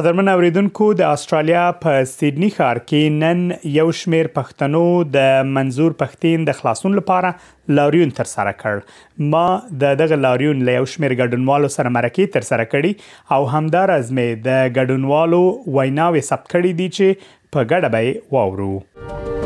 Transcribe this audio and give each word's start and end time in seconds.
قدرمن 0.00 0.28
اوریدونکو 0.32 0.86
د 0.98 1.10
استرالیا 1.14 1.62
په 1.80 2.04
سیدنی 2.10 2.48
ښار 2.58 2.78
کې 2.82 3.16
نن 3.22 3.40
یو 3.72 3.82
شمیر 3.98 4.28
پښتنو 4.36 4.84
د 5.16 5.48
منزور 5.56 5.96
پښتين 6.02 6.46
د 6.50 6.54
خلاصون 6.60 6.94
لپاره 7.00 7.32
لاریون 7.78 8.14
تر 8.20 8.30
سره 8.30 8.54
کړ 8.62 9.26
ما 9.34 9.42
د 9.82 9.98
دغه 10.02 10.18
لاریون 10.26 10.62
له 10.68 10.76
یو 10.78 10.86
شمیر 10.94 11.14
ګډونوالو 11.20 11.70
سره 11.76 11.92
مرکه 11.98 12.30
تر 12.38 12.46
سره 12.50 12.66
کړي 12.76 13.36
او 13.36 13.40
همدار 13.56 13.92
از 13.98 14.14
مې 14.14 14.46
د 14.46 14.62
ګډونوالو 14.80 15.42
ویناوي 15.80 16.24
ثبت 16.30 16.50
کړي 16.54 16.74
دي 16.82 16.88
چې 17.00 17.28
په 17.28 17.68
ګډه 17.74 17.94
به 17.96 18.16
واورو 18.38 19.38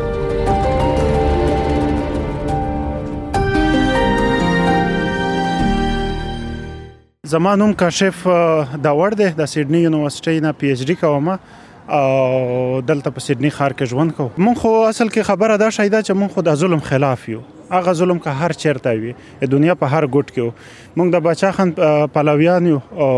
زما 7.27 7.55
نوم 7.55 7.73
کاشف 7.73 8.27
داور 8.83 9.11
دی 9.19 9.27
د 9.39 9.47
سیدنی 9.49 9.79
یونیورسيټي 9.87 10.43
نه 10.47 10.51
پی 10.63 10.69
ایچ 10.73 10.81
ډی 10.89 10.95
کوم 11.03 11.31
او 11.99 12.81
دلته 12.91 13.13
په 13.19 13.25
سیدنی 13.27 13.53
ښار 13.59 13.75
کې 13.79 13.93
ژوند 13.93 14.15
کوم 14.19 14.29
مونږ 14.49 14.61
خو 14.65 14.73
اصل 14.89 15.07
کې 15.15 15.29
خبره 15.29 15.57
ده 15.63 15.71
شایده 15.77 16.03
چې 16.03 16.19
مونږ 16.19 16.35
خو 16.35 16.45
د 16.49 16.59
ظلم 16.65 16.83
خلاف 16.91 17.25
یو 17.35 17.41
هغه 17.71 17.95
ظلم 18.03 18.19
که 18.27 18.35
هر 18.43 18.57
چیرته 18.65 18.93
وي 19.05 19.15
د 19.45 19.51
دنیا 19.55 19.79
په 19.85 19.93
هر 19.95 20.09
ګوټ 20.19 20.35
کې 20.35 20.93
مونږ 20.97 21.17
د 21.17 21.25
بچا 21.29 21.53
خان 21.61 21.73
پلویان 22.19 22.67
یو 22.73 22.81
او 23.07 23.17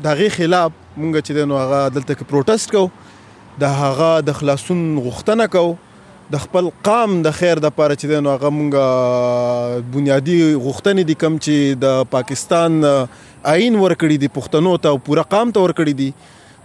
دغه 0.09 0.29
خلاف 0.39 0.71
مونږ 0.97 1.27
چې 1.27 1.33
دینو 1.33 1.59
هغه 1.59 1.81
دلته 1.99 2.15
کې 2.15 2.31
پروټست 2.33 2.77
کو 2.77 3.61
د 3.65 3.79
هغه 3.83 4.11
د 4.31 4.39
خلاصون 4.41 4.83
غوښتنه 5.07 5.47
کو 5.55 5.67
د 6.33 6.41
خپل 6.41 6.67
قام 6.89 7.15
د 7.23 7.31
خیر 7.41 7.61
د 7.65 7.71
پاره 7.79 7.95
چې 7.95 8.15
دینو 8.15 8.35
هغه 8.35 8.51
مونږه 8.59 9.89
بنیادی 9.97 10.39
غوښتنې 10.43 11.11
دي 11.13 11.19
کم 11.23 11.39
چې 11.45 11.81
د 11.85 12.11
پاکستان 12.19 12.85
آ, 12.89 12.93
عین 13.47 13.75
ورکړي 13.79 14.17
دي 14.23 14.29
پښتنو 14.37 14.75
ته 14.85 14.89
او 14.95 14.99
پوره 15.09 15.25
قام 15.35 15.53
ته 15.57 15.63
ورکړي 15.65 15.93
دي 16.03 16.13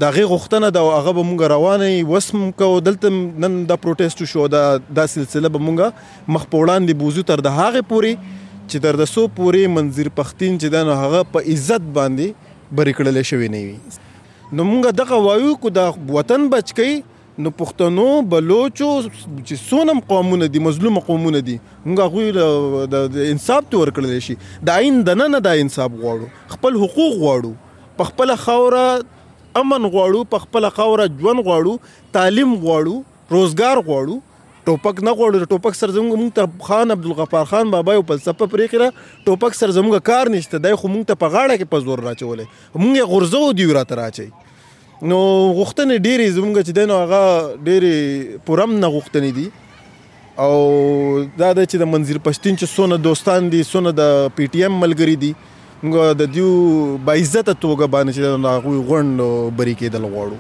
دا 0.03 0.09
غي 0.13 0.23
غختنه 0.29 0.69
دا 0.78 0.81
هغه 0.85 1.11
به 1.17 1.23
مونږ 1.28 1.44
روانه 1.53 1.89
وسم 2.11 2.45
کو 2.61 2.69
دلته 2.85 3.11
نن 3.44 3.59
دا 3.72 3.75
پروټیست 3.84 4.23
شو 4.31 4.47
دا 4.53 4.61
دا 5.01 5.06
سلسله 5.16 5.50
به 5.57 5.66
مونږ 5.66 6.31
مخ 6.38 6.47
پوړان 6.56 6.85
دي 6.89 6.94
بوزو 7.03 7.23
تر 7.31 7.41
د 7.47 7.57
هغه 7.59 7.81
پوري 7.94 8.13
چې 8.69 8.83
تر 8.88 8.97
د 9.03 9.12
سو 9.13 9.28
پوري 9.39 9.63
منظر 9.78 10.09
پختین 10.22 10.57
چې 10.57 10.75
دا 10.78 10.97
هغه 11.03 11.22
په 11.35 11.56
عزت 11.56 11.89
باندې 12.00 12.69
بریکړل 12.81 13.22
شوی 13.33 13.51
نه 13.57 13.63
وي 13.69 13.78
نو 14.57 14.67
مونږ 14.72 14.97
دغه 15.01 15.22
وایو 15.29 15.56
کو 15.66 15.69
دا 15.79 15.85
وطن 16.17 16.50
بچکی 16.56 16.91
نو 17.38 17.49
پښتنو 17.59 18.05
بلوچو 18.31 18.88
چې 19.03 19.59
سونم 19.67 19.99
قومونه 20.09 20.47
دي 20.55 20.59
مظلوم 20.66 20.99
قومونه 21.07 21.39
دي 21.47 21.55
موږ 21.69 22.11
غوي 22.16 22.83
د 22.95 23.17
انصاف 23.31 23.69
تور 23.71 23.91
کړل 23.97 24.19
شي 24.25 24.35
د 24.69 24.69
عین 24.81 24.99
د 25.07 25.17
نه 25.21 25.27
نه 25.35 25.39
د 25.47 25.61
انصاف 25.63 25.95
غواړو 26.03 26.27
خپل 26.55 26.77
حقوق 26.83 27.16
غواړو 27.23 27.53
په 28.01 28.11
خپل 28.11 28.35
خوره 28.44 28.85
امن 29.63 29.89
غواړو 29.95 30.21
په 30.35 30.44
خپل 30.45 30.69
خوره 30.77 31.09
ژوند 31.23 31.45
غواړو 31.47 31.73
تعلیم 32.19 32.53
غواړو 32.67 33.01
روزګار 33.39 33.83
غواړو 33.89 34.19
ټوپک 34.69 35.03
نه 35.09 35.13
غواړو 35.19 35.47
ټوپک 35.55 35.79
سر 35.81 35.94
زموږ 35.97 36.19
مونږ 36.21 36.35
ته 36.39 36.69
خان 36.69 36.97
عبد 36.97 37.09
الغفار 37.11 37.50
خان 37.55 37.71
بابا 37.77 37.97
یو 38.00 38.05
فلسفه 38.13 38.50
پرې 38.53 38.77
کړه 38.77 39.25
ټوپک 39.25 39.57
سر 39.63 39.73
زموږ 39.81 40.05
کار 40.13 40.31
نشته 40.38 40.63
دای 40.67 40.79
خو 40.83 40.94
مونږ 40.95 41.09
ته 41.11 41.23
په 41.25 41.35
غاړه 41.35 41.59
کې 41.59 41.75
په 41.75 41.89
زور 41.89 42.07
راچولې 42.07 42.81
مونږ 42.85 43.13
غرزو 43.15 43.44
دی 43.61 43.69
راته 43.79 44.00
راچي 44.03 44.27
نو 45.11 45.15
غوښتنې 45.55 45.95
ډېرې 46.03 46.25
زموږ 46.35 46.57
چې 46.67 46.73
دین 46.79 46.91
هغه 46.95 47.21
ډېرې 47.67 47.95
پرم 48.49 48.73
نه 48.83 48.87
غوښتنې 48.93 49.31
دي 49.37 49.47
او 50.45 50.51
دا 51.39 51.50
د 51.57 51.61
چې 51.71 51.75
د 51.81 51.88
منظر 51.94 52.19
پښتین 52.27 52.53
چې 52.59 52.69
سونه 52.75 52.95
دوستان 53.07 53.41
دي 53.53 53.61
سونه 53.71 53.91
د 54.00 54.03
پی 54.38 54.45
ټی 54.53 54.61
ایم 54.67 54.77
ملګری 54.83 55.15
دي 55.23 55.31
موږ 55.39 55.95
د 56.21 56.23
دیو 56.35 56.51
با 57.09 57.15
عزت 57.23 57.50
توګه 57.65 57.91
باندې 57.95 58.11
چې 58.15 58.21
د 58.45 58.47
هغه 58.55 58.71
غوند 58.91 59.23
بری 59.59 59.75
کېدل 59.81 60.03
غواړو 60.15 60.38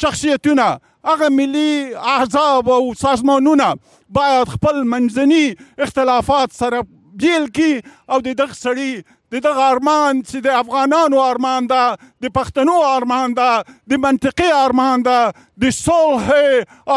شخصیتونه 0.00 0.66
هغه 1.12 1.30
ملي 1.38 1.94
احزاب 2.16 2.70
او 2.78 2.82
سازمانونه 3.06 3.70
باید 4.18 4.52
خپل 4.58 4.82
منځني 4.96 5.88
اختلافات 5.88 6.58
سره 6.60 6.86
بیل 7.26 7.46
کی 7.58 7.70
او 7.74 8.22
د 8.28 8.38
دغه 8.42 8.58
سړی 8.62 8.90
د 9.34 9.40
دغه 9.44 9.62
ارمان 9.68 10.18
چې 10.26 10.42
د 10.46 10.52
افغانانو 10.58 11.20
ارمان 11.20 11.64
ده 11.70 11.86
د 12.26 12.30
پښتنو 12.34 12.74
ارمان 12.90 13.32
ده 13.38 13.72
د 13.92 13.98
منطقي 14.04 14.50
ارمان 14.58 15.02
ده 15.08 15.32
د 15.64 15.74
صلح 15.78 16.28